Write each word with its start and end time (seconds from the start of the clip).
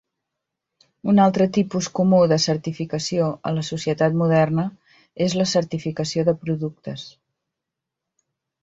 Un 1.11 1.19
altre 1.25 1.45
tipus 1.57 1.89
comú 1.99 2.21
de 2.31 2.39
certificació 2.47 3.27
a 3.51 3.53
la 3.59 3.67
societat 3.69 4.19
moderna 4.23 4.67
és 5.29 5.37
la 5.43 5.49
certificació 5.55 6.27
de 6.33 6.39
productes. 6.45 7.07